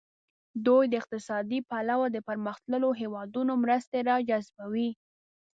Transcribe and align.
دوی 0.65 0.83
د 0.89 0.93
اقتصادي 1.01 1.59
پلوه 1.69 2.07
د 2.11 2.17
پرمختللو 2.27 2.89
هیوادونو 3.01 3.53
مرستې 3.63 3.99
را 4.09 4.15
جذبوي. 4.29 4.89